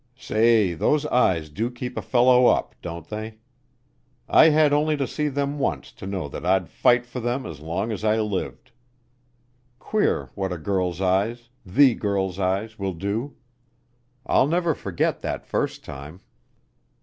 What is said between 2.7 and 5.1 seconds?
don't they? I had only to